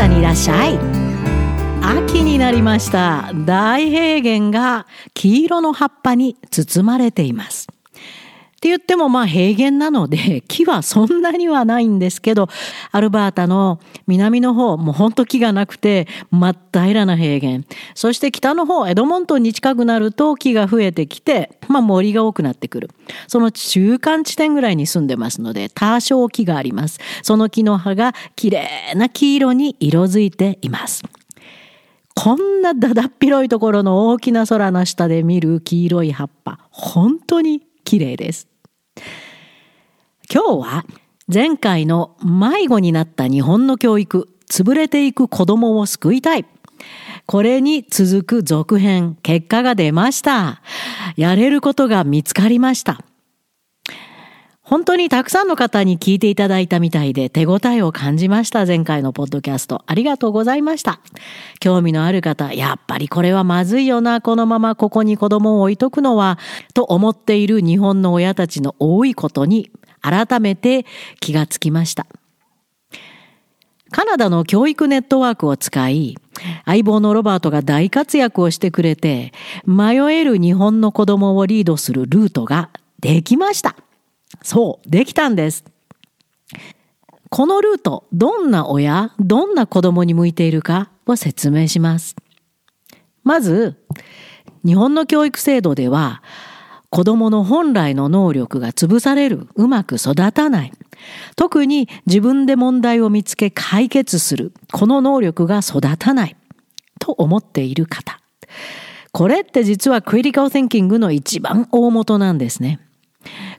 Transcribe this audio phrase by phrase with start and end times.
[0.00, 0.78] ダにいらっしゃい。
[1.82, 3.32] 秋になりました。
[3.34, 7.68] 大平原が黄色の葉っぱに包まれています。
[8.60, 12.46] って言ってもまあ平原なので 木はそんなにはないんですけど
[12.92, 17.62] アルバータの南の方もうほんと木がなくて真っ平らな平原。
[17.94, 22.90] そして北の方エドモントンに近くなると木が増えてきてまあ森が多くなってくる。
[23.28, 27.00] その中間地点ぐらいに住んでますので多少木があります。
[27.22, 31.02] その木の葉がきれいな黄色に色づいています。
[32.14, 38.49] こんなだだっ広いところの大きな空の下で見る黄色い葉っぱ本当に綺麗です。
[40.32, 40.84] 今日は
[41.26, 46.46] 前回の迷子になった日本の教育、潰れていく子供を救いたい。
[47.26, 50.62] これに続く続編、結果が出ました。
[51.16, 53.00] やれることが見つかりました。
[54.70, 58.66] 本当にたくさんの方に聞いていただいたみたいで手応えを感じました。
[58.66, 59.82] 前回のポッドキャスト。
[59.84, 61.00] ありがとうございました。
[61.58, 64.20] 興味のある方、やっぱりこれはまずいよな。
[64.20, 66.38] このままここに子供を置いとくのは、
[66.72, 70.86] と思っている日本の親たちの多いことに改めて
[71.20, 72.06] 気がつきました。
[73.90, 76.16] カナダの教育ネットワークを使い、
[76.64, 79.32] 相棒のロバートが大活躍をしてくれて、
[79.66, 82.70] 迷える日本の子供をリードするルートが
[83.00, 83.76] できました。
[84.42, 85.64] そう、できたんです。
[87.30, 92.16] このルート、どんな親、どんな子供に向いているかを説明します。
[93.24, 93.76] まず、
[94.64, 96.22] 日本の教育制度では、
[96.90, 100.72] 子供の本来の能力が潰される、うまく育たない。
[101.36, 106.36] 特に自分で問題を見つけ解決する、この能力が育たない。
[106.98, 108.20] と思っている方。
[109.12, 112.78] これって実はクリティカル・テンキングの一番大元なんですね。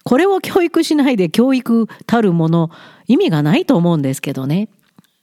[0.04, 2.72] これを教育しないで教育たるもの
[3.08, 4.70] 意味がないと思うんですけどね。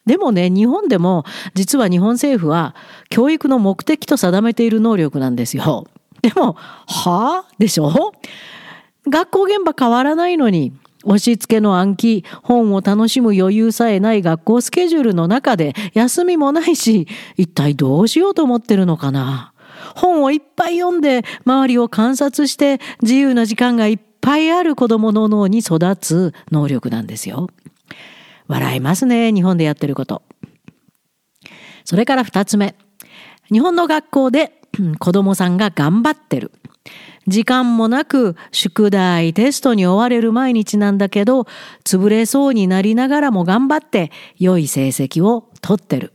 [0.06, 2.74] でもね、日本でも実は日本政府は
[3.10, 5.86] 教育の目的と定めている能力なんですよ。
[6.22, 7.54] でも、はあ？
[7.58, 8.12] でしょ？
[9.08, 10.72] 学校現場変わらないのに、
[11.04, 17.06] 押し付けの暗記、本を楽しむ余裕さえない学校スケジュールの中で休みもないし、
[17.36, 19.52] 一体どうしようと思ってるのかな？
[19.94, 27.48] 本をいっぱい読んで周りを観察して自由な時間がいっぱいある子供の脳に育つ能力なんですよ。
[28.48, 30.22] 笑いますね、日本でやってること。
[31.84, 32.74] それから二つ目。
[33.50, 34.57] 日本の学校で
[34.99, 36.53] 子供さんが頑張ってる。
[37.27, 41.47] 時間もなく宿題、テストに追われる毎日なんだけど、
[41.84, 46.12] 潰れそうになりながらも頑張って良い成績を取ってる。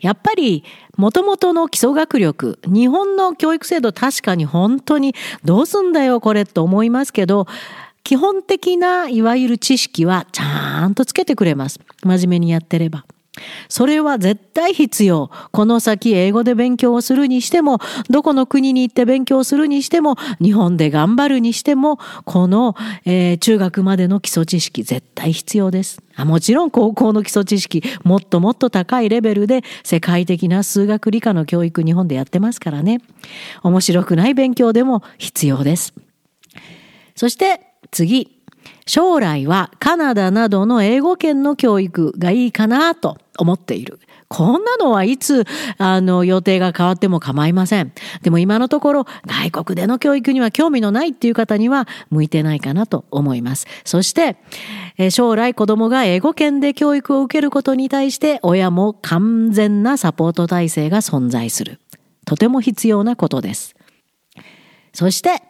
[0.00, 0.64] やっぱり、
[0.98, 5.14] もともとの基礎学力、日本の教育制度確かに本当に
[5.44, 7.46] どうすんだよこれと思いますけど、
[8.02, 11.80] 基本的ないわゆる知識はちゃんとつけてくれます。
[12.02, 13.06] 真面目にやってれば。
[13.68, 15.30] それは絶対必要。
[15.50, 17.78] この先英語で勉強をするにしても、
[18.08, 26.00] どこの国に行って勉強するにしても、日本で頑張るにしても、この、えー、中学までの基礎知識絶対必要です。
[26.16, 33.00] あもちろん高校の基礎知識、もっともっと高いレベルで世界的な数学理科の教育日本でやってますからね。
[33.62, 35.94] 面白くない勉強でも必要です。
[37.16, 38.34] そして次。
[38.86, 44.00] 将来はカナダなどの英語圏の教育がいいかなと思っている。
[44.28, 45.44] こんなのはいつ、
[45.78, 47.92] あの、予定が変わっても構いません。
[48.22, 53.66] でも今のところ、外国での教育には興味のないっていう方には向いてないかなと思います。
[53.84, 54.36] そして、
[55.10, 61.80] 将来子供が英語圏で教育を受けることに対して親も完全なサポート体制が存在する。
[62.26, 63.74] とても必要なことです。
[64.92, 65.42] そして、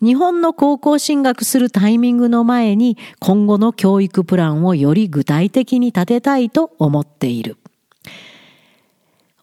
[0.00, 7.56] 日本の高校進学するタイミングの前に今後の教育プランをより具体的に立てたいと思っている。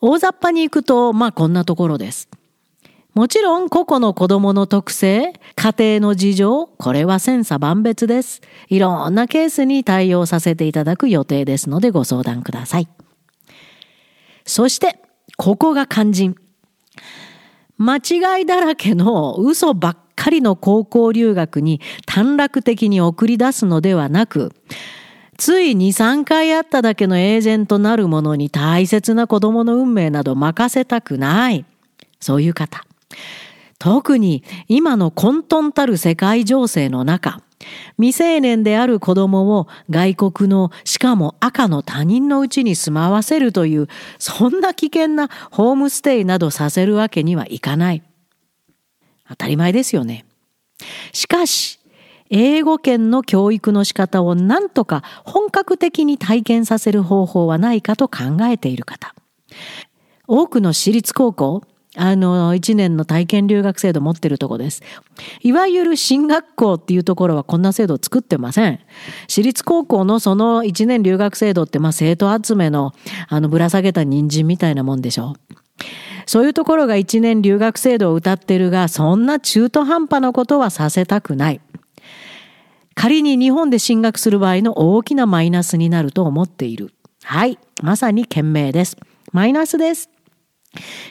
[0.02, 2.30] 大雑把に行くと、まあこんなところです。
[3.16, 8.42] もちろん個々の子供の特性、家庭の事情、これは千差万別です。
[8.68, 12.90] いろんなケースに対応させていただく予定ですのでご相談ください。
[14.46, 15.00] そして、
[15.38, 16.36] ここが肝心。
[17.78, 24.54] 間違いだらけの嘘ばっかりの高校留学に短絡的に送り出すのではなく、
[25.38, 31.66] つい2、3回会っただけのエージェントなるものに大切な子供の運命など任せたくない。
[32.22, 32.86] そういう方。
[33.78, 37.42] 特に今の混沌たる世界情勢の中、
[37.98, 43.88] 未成年である子供を外国のしかも赤の他人のうちに住まわせるという
[44.20, 48.04] そんな危険なホームステイなどさせるわけにはいかない。
[49.28, 50.26] 当たり前ですよね。
[51.14, 51.80] しかし、
[52.30, 59.16] 英語圏の教育の仕方を何とか本格的に体験させる方法はないかと考えている方。
[60.28, 61.64] 多くの私立高校、
[61.98, 64.82] あの、一年の体験留学制度持ってるとこです。
[65.42, 68.80] いわゆる進学校っていうところはこんな制度を作ってません。
[69.28, 72.94] 私立高校のその一年留学制度って、まあ、生徒集めの、
[73.30, 75.56] あの、ぶら下げた人参みたいなもんでしょう。
[76.26, 81.62] そういうところが一年留学制度を謳ってるが、そんな中途半端なことはさせたくない。
[82.96, 86.94] 仮に日本で進学する場合の大きなマイナスになると思っている。
[87.24, 87.60] はい。
[87.84, 88.98] まさに賢明です。
[89.32, 90.15] マイナスです。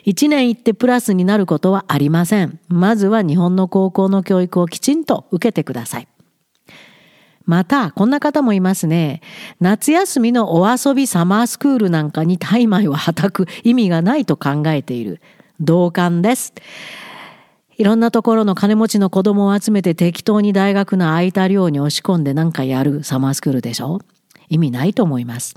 [0.04, 2.58] 一年行ってプラスになることはありません。
[2.68, 6.08] まずは日本の高校の教育をきちんと受けてください。
[7.46, 9.20] また、こんな方もいますね。
[9.60, 15.20] 夏休みのお遊びサマースクールなんかに大枚をはたく意味がないと考えている。
[15.60, 16.54] 同感です。
[17.76, 24.00] いろんなところの金持ちの子供を集めて適当に大学の空いた寮に押し込んでなんかやるサマースクールでしょ？
[24.48, 25.54] 意味ないと思います。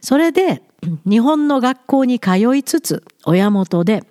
[0.00, 0.62] それで、
[1.06, 4.02] 日本の学校に通いつつ、親元で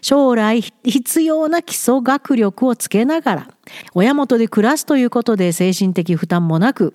[0.00, 3.48] 将来必要な基礎学力をつけながら、
[3.94, 6.94] 親元で暮らすということで精神的負担もなく、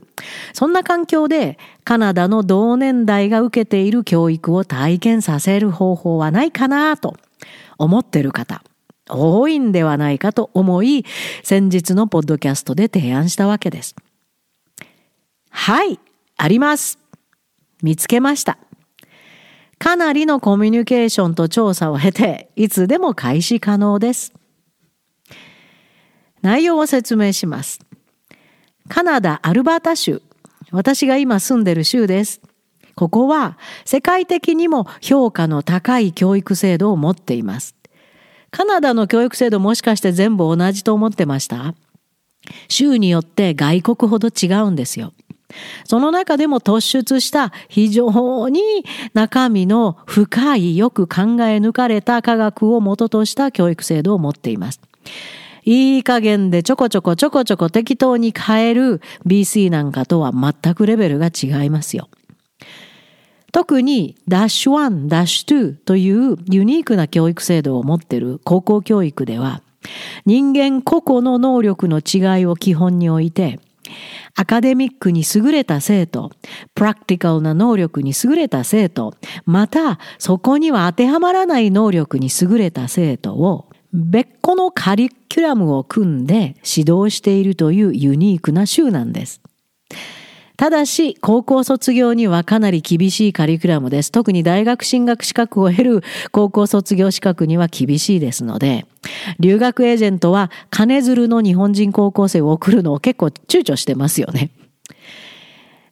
[0.53, 7.15] そんな環境でカナダの同年代が受けている教育を体験させる方法はないかなと
[7.77, 8.63] 思ってる方。
[9.07, 11.06] 多いんではないかと思い、
[11.44, 13.95] 先日のポッドキャストで提案したわけです。
[15.50, 16.00] はい、
[16.38, 17.05] あります。
[17.81, 18.57] 見つけました。
[19.77, 24.33] かなりのコミュニケーションと調査を経て、いつでも開始可能です。
[26.42, 27.80] 内容を説明します。
[28.88, 30.22] カナダ・アルバータ州。
[30.72, 32.42] 私が今住んでる州です。
[32.95, 37.75] ここは世界的にも評価の高い教育制度を持っています。
[38.51, 41.75] カナダの教育制度もしかして全部同じと思ってました？
[42.69, 45.12] 州によって外国ほど違うんですよ。
[45.86, 48.62] その中でも突出した非常に
[49.13, 54.80] 中身の深いよく考え抜かれた科学を元とした教育制度を持っています。
[55.63, 62.07] いい加減でちょこちょこちょこちょこ適当に変える BC なんかとは全くレベルが違いますよ。
[63.52, 69.62] 特にダッシュ1、ダッシュ2というユニークな教育制度を持っている高校教育では、
[70.25, 73.60] 人間個々の能力の違いを基本に置いて、
[74.35, 76.31] アカデミックに優れた生徒、
[76.73, 79.13] プラクティカルな能力に優れた生徒、
[79.45, 89.41] またそこには当てはまらない能力に優れた生徒を別個のカリキュラムを組んで指導しているというユニークな州なんです。
[90.57, 94.12] ただし、高校卒業にはかなり厳しいカリキュラムです。
[94.12, 98.86] 特に大学進学資格を得る高校卒業資格には厳しいですので、
[99.40, 104.52] 留学エージェントは金づるの日本人高校生を送るのを結構躊躇してますよね。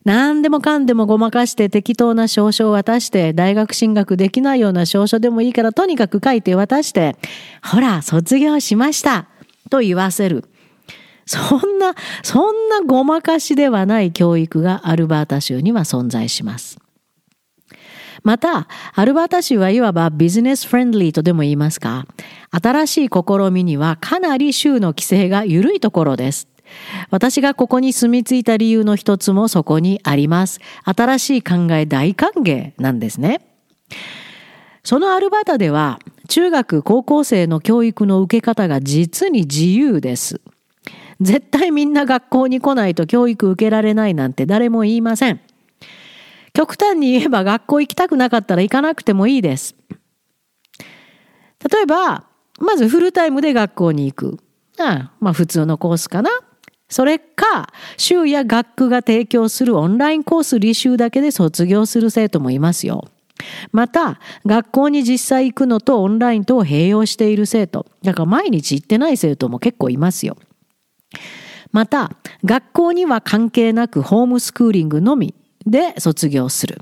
[0.06, 7.16] 何でもかんでもごまかして適当な証書を渡して大学進学できないような証書でもいいからとにかく書いて渡して
[7.64, 9.28] ほら卒業しました
[9.70, 10.46] と言わせる。
[11.26, 11.94] そんな、
[12.24, 16.80] そんなごまかしではない教育がアルバータ州には存在します。
[18.24, 22.06] また、アルバータ州はいわばビジネスフレンドリーとでも言いますか、
[22.52, 26.48] 新しい試みにはかなり州の規制が緩いところです。
[27.10, 30.60] 私がここに住み着いた理由の一つもそこにあります。
[30.86, 33.42] 新しい考え大歓迎なんですね。
[34.84, 40.42] そのアルバータでは、中学高校生の教育の受け方が実に自由です。
[41.22, 45.42] 絶対みんな学校に来ないと教育受けられないなんて誰も言いません。
[46.54, 49.76] 極端に言えば学校行きたくなかったら行かなくてもいいです。
[51.72, 52.26] 例えば、
[52.60, 54.38] まずフルタイムで学校に行く。
[54.80, 56.30] あまあ普通のコースかな。
[56.90, 63.08] それか、州や学区が提供するオンラインコース履修だけで卒業する生徒もいますよ。
[63.72, 67.88] また、学校に実際行くのとオンラインとを併用している生徒。
[68.04, 70.38] だから毎日行ってない生徒も結構いますよ。
[71.72, 72.12] また、
[72.46, 75.34] 学校には関係なくホームスクーリングのみ
[75.66, 76.80] で卒業する。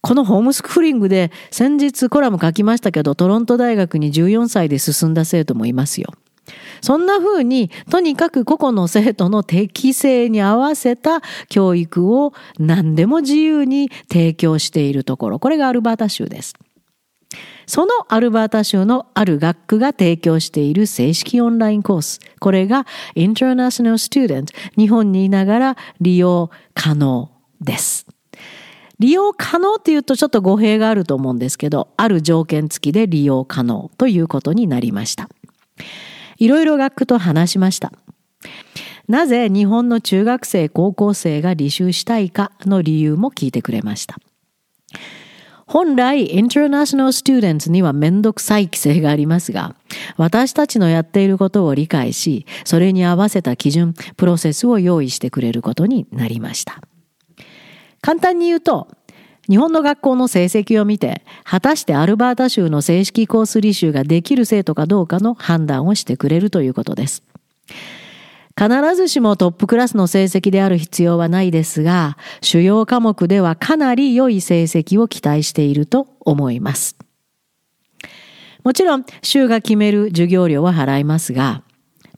[0.00, 6.12] このホームスクーリングで先日コラム書きましたけど、トロント大学に14歳で進んだ生徒もいますよ。
[6.80, 15.38] そんな風に、とにかく個々の生徒の適性に合わせた教育を何でも自由に提供しているところ。
[15.38, 16.54] これがアルバータ州です。
[17.66, 22.20] そのアルバータ州のある学区が提供している正式オンラインコース。
[22.40, 24.46] これが International Student
[24.76, 28.06] 日本にいながら利用可能です。
[28.98, 35.28] 利用可能っていうとちょっと語弊があると思うんですけど、ある条件付きで利用可能ということになりました。
[36.36, 37.92] いろいろ学区と話しました。
[39.08, 44.18] なぜ日本の中学生、高校生が履修したいかの理由も聞いてくれました。
[45.72, 49.76] 本来、インターナショナルスチューデンツにはめんどくさい規制がありますが、
[50.16, 56.82] 私たちのやっていることを理解し、それに合わせた基準、プロセスを用意してくれることになりました。
[58.00, 58.88] 簡単に言うと、
[59.48, 67.22] 日本の学校の成績を見て、果たしてアルバータ州の正式コース履修ができる生徒かどうかの判断をしてくれるということです。
[68.60, 76.98] 必ずしもトップクラスの成績である必要はないですが、主要科目ではかなり良い成績を期待していると思います。
[78.62, 81.62] もちろん、州が決める授業料は払いますが、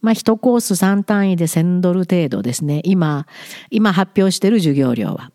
[0.01, 2.81] まあ、1コース3単位で1000ドル程度ですね。
[2.83, 3.29] 今、
[3.71, 5.31] 今発表している授業料は。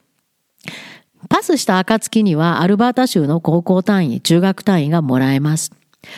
[1.29, 5.71] パスした暁にはアルバータ州の高校単位、中学単位がもらえます。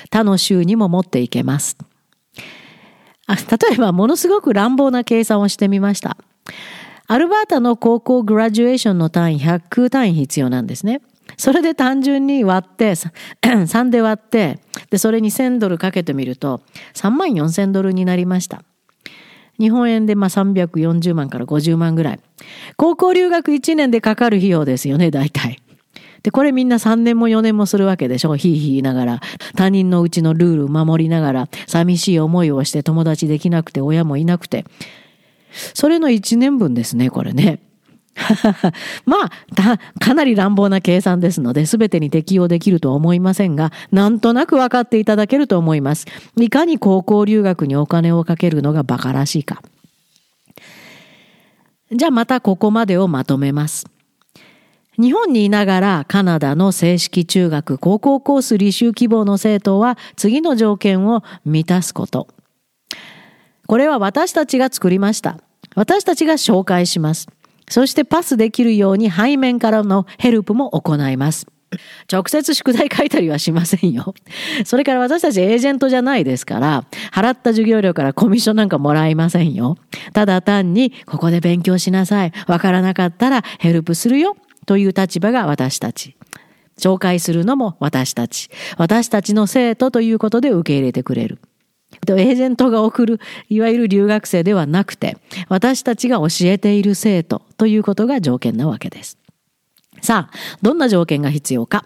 [0.10, 1.78] 他の州にも持っていけます。
[3.36, 6.18] 例えばものすごく乱暴な計算をしてみました。
[7.08, 11.02] アルバータの高校グラジュエーションの単位100単位必要なんですね。
[11.38, 12.92] それで単純に割って、
[13.42, 14.60] 3 で割って、
[14.90, 16.62] で、それに1000ドルかけてみると、
[16.94, 18.64] 3万4000ドルになりました。
[19.60, 22.20] 日本円でまあ340万から50万ぐらい。
[22.78, 25.59] 高校留学1年でかかる費用ですよね、大体。
[26.24, 28.36] で、これみんな3年も4年もするわけでしょ？
[28.36, 29.22] ひいひい言いながら。
[29.56, 34.66] 他人のうちのルール守りながら、寂しい思いをして友達できなくて、親もいなくて。
[35.74, 37.60] それの1年分ですね、これね。
[39.06, 46.06] まあ、かなり乱暴な計算ですので、全てに適用できるとは思いませんが、なんとなく分かっていただけると思います。
[46.38, 49.62] いかに高校留学にお金をかけるのが馬鹿らしいか。
[51.92, 53.88] じゃあまたここまでをまとめます。
[55.00, 62.28] 日本にいながらカナダの正式中学高校コース履修希望の生徒は次の条件を満たすこと。
[63.66, 65.40] これは私たちが作りました。
[65.76, 67.30] 私たちが紹介します。
[67.70, 71.48] そしてパスできるように背面からのヘルプも行います。
[72.12, 74.16] 直接宿題書いたりはしませんよ。
[74.66, 79.78] それから私たちエージェントじゃないですから、払った授業料からコミッションなんかもらいませんよ。
[80.12, 82.34] ただ単に、ここで勉強しなさい。
[82.48, 84.36] わからなかったらヘルプするよ。
[84.70, 86.16] という立場が私たち。
[86.78, 88.52] 紹介するのも私たち。
[88.78, 91.40] 私たちの生徒ということで受け入れてくれる。
[92.08, 99.18] エージェントが送る、いわゆる留学生ではなくて、私たちが教えている生徒ということが条件なわけです。
[100.04, 101.86] さあ、どんな条件が必要か。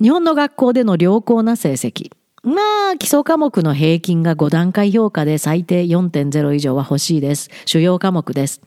[0.00, 2.10] 日本の学校での良好な成績。
[2.42, 2.62] ま
[2.94, 7.50] あ、基礎科目の平均が5段階評価で最低4.0以上は欲しいです。
[7.66, 8.62] 主要科目です。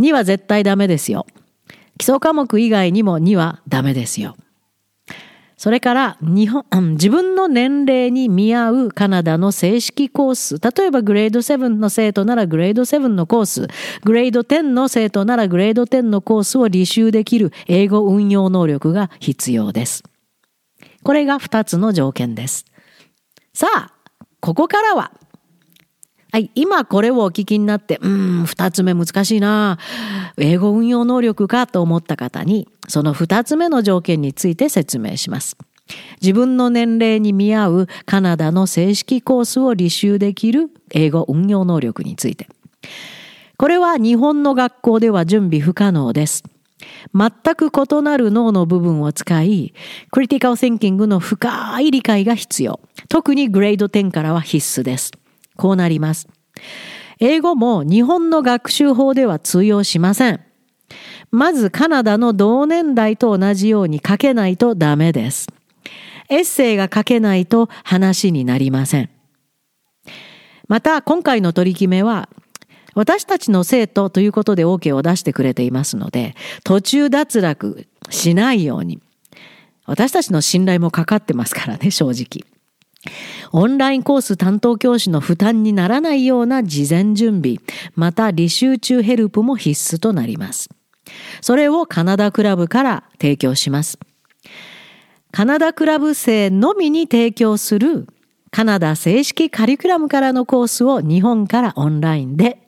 [0.00, 1.26] 2は絶対ダメですよ。
[1.98, 4.36] 基礎科目以外にも2はダメですよ。
[5.56, 10.58] それから日本、自分の年齢に見合うカナダの正式コース。
[10.60, 13.68] 例えばグレード7の生徒ならグレード7のコース。
[14.04, 20.04] グレード10の生徒ならグレード10のコースを履修できる英語運用能力が必要です。
[21.02, 22.66] これが2つの条件です。
[23.54, 23.92] さあ、
[24.40, 25.12] ここからは
[26.36, 29.78] はい、今これをお聞きになって、うん、二つ目難しいな。
[30.36, 35.56] 英語運用能力かと思った方に、その二つ目の条件について説明します。
[36.20, 42.50] 自分の年齢に見合うカナダの正式コースを履修できる英語運用能力について。
[43.56, 46.44] これは日本の学校では準備不可能です。
[47.14, 49.72] 全く異なる脳の部分を使い、
[50.10, 52.80] クリティカル・シンキングの深い理解が必要。
[53.08, 55.12] 特にグレード10からは必須です。
[55.56, 56.28] こうなります。
[57.18, 60.40] 英語も日本の学習法では通用しません。
[61.30, 65.48] まずカナダの同年代と同じように書けないとダメです。
[66.28, 69.10] エッセイが書けないと話になりません。
[70.68, 72.28] また今回の取り決めは
[72.94, 76.34] 私たちの生徒ということで OK を出してくれていますので
[76.64, 79.00] 途中脱落しないように
[79.84, 82.55] 私たちの信頼もかかってますからね正直。
[83.52, 87.58] オンラインコース担当教師の負担にならないような事前準備、
[87.94, 90.68] また履修中ヘルプも必須となります。
[91.40, 93.98] それをカナダクラブから提供します。
[95.32, 98.06] カナダクラブ生のみに提供する
[98.50, 102.58] カナダ正式カリキュラムからのコースを日本からオンラインで、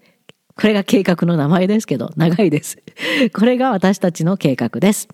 [0.54, 2.78] これが計画の名前ですけど、長いです。
[3.32, 5.08] これが私たちの計画です。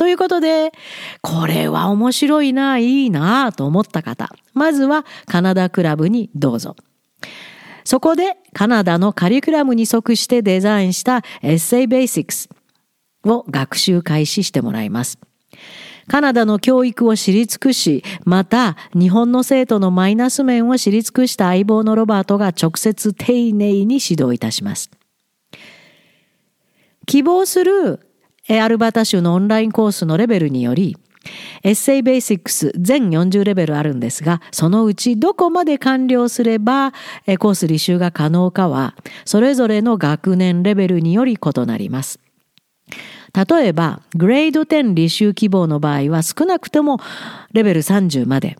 [0.00, 0.72] ということで、
[1.20, 6.74] これは面白いな、いいなと思った方、まずはカナダクラブにどうぞ。
[7.84, 12.48] そこでカナダのカリキュラムに即してデザインしたエッセイベーシックス
[13.26, 15.18] を学習開始してもらいます。
[16.08, 24.90] カナダの教育を知り尽くし、また日本の生徒のマイナス面を知り尽くした相棒のロバートが直接丁寧に指導いたします。
[27.04, 28.09] 希望する
[28.58, 30.96] アルバータ州のオンラインコースのレベルにより、
[31.62, 36.92] エッセイベーシックス全40レベルあるんですが、そのうちどこまで完了すれば
[37.38, 42.18] コース履修が可能かは、それぞれの学年レベルにより異なります。
[43.48, 46.98] 例えば、グレード10履修希望の場合は少なくとも
[47.52, 48.56] レベル30まで。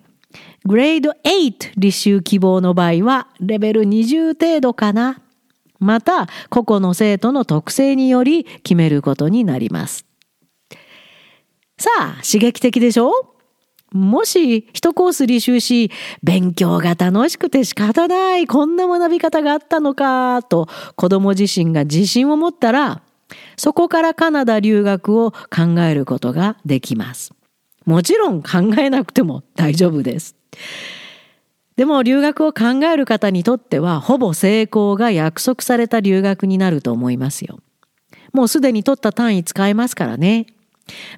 [0.65, 5.21] グレード8履修希望の場合はレベル20程度かな。
[5.81, 10.07] また、個々の生徒の特性により決めることになります。
[11.79, 13.11] さあ、刺激的でしょ？
[13.93, 15.91] もし一コース履修し、
[16.23, 23.03] 勉強が楽しくて仕方ない、こんな学び方があったのか、と子供自身が自信を持ったら、
[23.57, 27.33] そこからカナダ留学を考えることができます。
[27.85, 30.37] もちろん考えなくても大丈夫です。
[31.81, 37.61] でも留学を考える方にとってはほぼ成功が約束された留学になると思いますよ。
[38.35, 40.45] もうすでに取った単位使えますからね。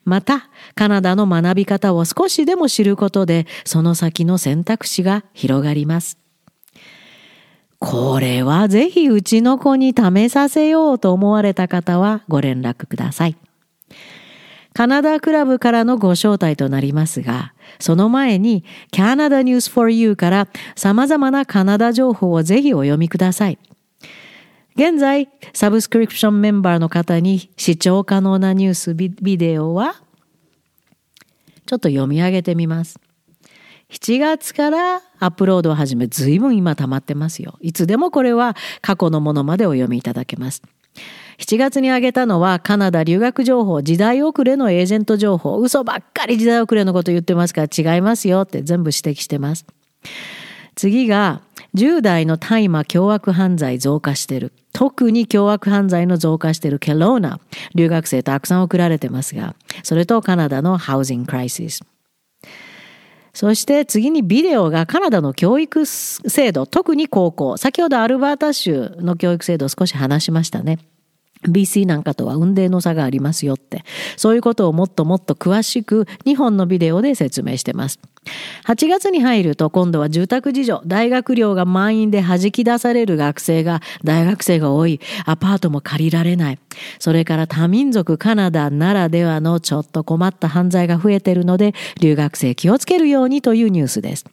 [0.05, 6.17] また、カナダの学び方を少しでも知ることで、その先の選択肢が広がります。
[7.81, 13.37] これはぜひうちの子に試させようと思われた方はご連絡ください。
[14.75, 23.59] カナダクラブからのご招待となりますが、その前に Canada News for You から様々なカナダ情報をぜひお読みください。
[24.75, 29.97] 現在、サブスクリプションメンバーの方に視聴可能なニュースビデオは、
[31.67, 32.99] ちょっと読み上げてみます。
[33.91, 37.59] 7月からアップロードを始め、随分今溜まってますよ。
[37.61, 40.63] いつでもこれは過去のものまでお読みいただけます。
[41.39, 49.67] 7月に挙げたのはカナダ留学情報、時代遅れのエージェント情報、嘘ばっかり時代遅れのこと言ってますから違いますよって全部指摘してます。
[50.75, 51.43] 次が
[51.75, 54.53] 10代の大麻凶悪犯罪増加してる。
[54.73, 57.41] 特に凶悪犯罪の増加しているケローナ、
[57.75, 61.83] 留学生たくさん送られてますが、それとカナダのハウジングクライシス。
[63.35, 67.57] そして次にビデオがカナダの教育制度、特に高校。
[67.57, 70.79] 先ほどアルバータ州の教育制度を少し話しましたね。
[71.49, 73.85] BC なんかとは運命の差がありますよって。
[74.17, 77.99] そういうことをもっともっと詳しく2本のビデオで説明してます。
[78.67, 86.59] 8月に入ると今度は住宅事情、大学寮が満員で弾き出される学生が、大学生が多い、アパートも借りられない。
[86.99, 94.25] それから多民族カナダならではのちょっと困った犯罪が増えてるので、留学生気をつけるようにというニュースです。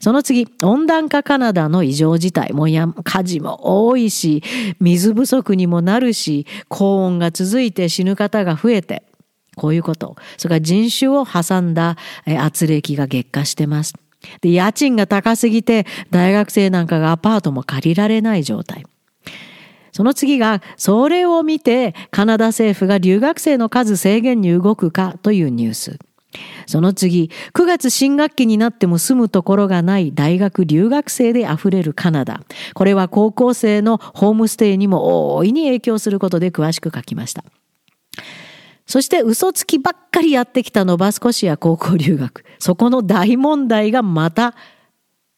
[0.00, 2.52] その次、温暖化カナダの異常事態。
[2.52, 4.42] もや、火事も多いし、
[4.80, 9.02] 水不足にもなるし、高温が続いて死ぬ方が増えて、
[9.56, 10.16] こういうこと。
[10.36, 11.96] それから人種を挟んだ
[12.38, 13.94] 圧力が激化してます。
[14.40, 18.84] で、家賃が高すぎて、大学生なんかがアパートも借りられない状態。
[19.92, 25.98] その次が、それを見て、カナダ政府が留学生の数制限に動くかというニュース。
[26.66, 32.42] その次、9月新学期になっても住むところがない大学留学生で溢れるカナダ。
[32.74, 37.44] これは高校生のホームステイにも大いに影響することで詳しく書きました。
[38.86, 42.44] そして嘘つきばっかりやってきたノバスコシア高校留学。
[42.58, 44.54] そこの大問題がまた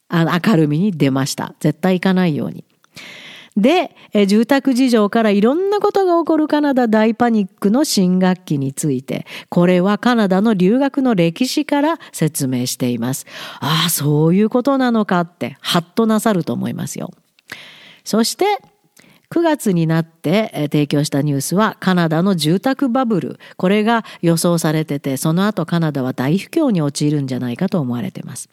[0.09, 1.55] 明るみに出ました。
[1.61, 2.65] 絶対行かないように。
[3.57, 3.95] で、
[4.27, 13.27] 住宅事情からいろんなことが起こるカナダ大パニックの新学期について、これはカナダの留学の歴史から説明しています。
[13.59, 17.11] ああ、そういうことなのかって、ハッとなさると思いますよ。
[18.05, 18.45] そして、
[19.33, 23.39] 9月になって提供したニュースはカナダの住宅バブル。
[23.57, 28.49] これが予想されてて、その後カナダは大不況に陥るんじゃないかと思われています。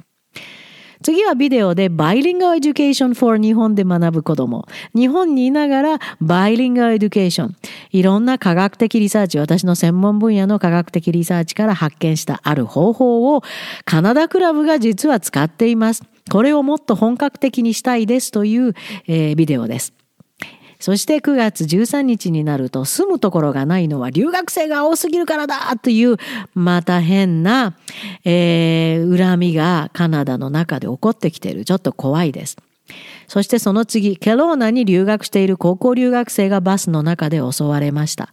[1.04, 4.66] 次はビデオでバイリンガルエデュケーション for 日本で学ぶ子供。
[4.96, 7.56] 日本にいながら bilingual education。
[7.92, 13.44] いろんな科学的リサーチ、私の専門分野の科学的リサーチから発見したある方法を
[13.86, 16.04] カナダクラブが実は使っています。
[16.30, 18.74] これをもっと本格的にしたいですという、
[19.08, 19.97] えー、ビデオです。
[20.80, 26.18] そして9月13日になると住むところがないのは留学生が多すぎるからだという
[26.54, 27.76] また変な、
[28.24, 31.66] えー、恨みがカナダの中で起こってきている。
[31.66, 32.58] ちょっと怖いです。
[33.28, 38.30] そしてその次、ケローナに留学している高校留学生がバスの中で襲われました。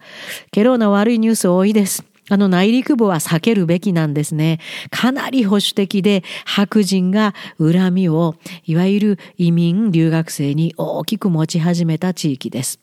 [0.52, 2.04] ケローナ悪いニュース多いです。
[2.30, 4.60] あの内陸部は避けるべきなんですね。
[4.90, 12.80] かなり保守的で白人が恨みをいわゆる移民留学生に大きく持ち始めた地域です。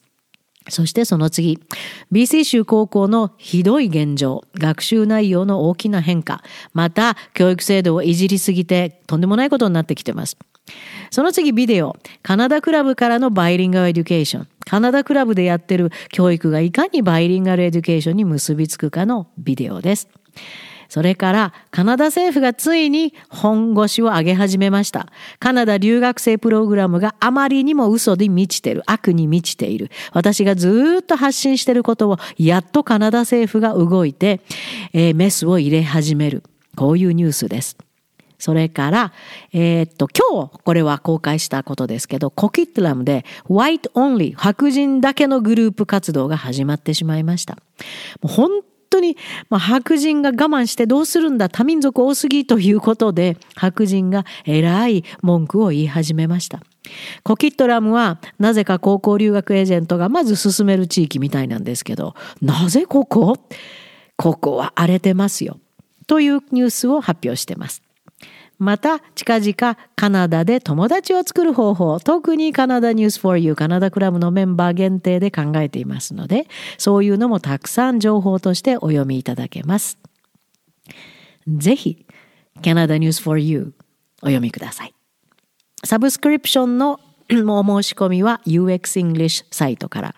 [0.68, 1.58] そしてその次、
[2.12, 10.36] BC 州高校のひどい現状、学習内容の大きな変化、また教育制度をいじりすぎてとんでもないことになってきています。
[11.10, 14.48] その次ビデオ、カナダクラブからの bilingual education。
[14.64, 20.08] カナダクラブでやってる教育がいかに bilingual education に結びつくかのビデオです。
[20.88, 25.06] それからカナダ政府がついに本腰を上げ始めました。
[25.38, 29.90] カナダ留学生プログラムがあまりにも嘘で満ちてる、悪に満ちている。
[30.12, 34.40] 私がずっと発信してることをやっとカナダ政府が動いて、
[34.92, 36.42] えー、メスを入れ始める。
[36.76, 37.76] こういうニュースです。
[38.42, 39.12] それから、
[39.52, 47.54] えー、っと、今日これは公開したことですけど、コキットラムで White Only 白人だけのグループ活動が始まってしまいました。
[47.54, 47.60] も
[48.24, 48.50] う本
[48.90, 49.16] 当に、
[49.48, 56.62] まあ、白人が我慢してどうするんだ多民族多すぎということで白人が偉い文句を言い始めました。
[57.22, 63.36] コキットラムはなぜか高校留学エージェントがまず進める地域みたいなんですけどなぜここ？
[64.16, 65.60] ここは荒れてますよ
[66.08, 67.82] というニュースを発表してます。
[68.58, 76.46] また近々カナダで友達を作る方法特にカナダニュース for you カナダクラブのメンバー限定で考えていますので
[76.78, 79.98] そういうのもたくさん情報としてお読みいただけます。
[81.48, 82.06] ぜひ
[82.64, 83.74] カナダニュース for you
[84.22, 84.94] お読みください。
[85.84, 87.00] サブスクリプションの
[87.32, 90.14] お申し込みは UX English サイトから。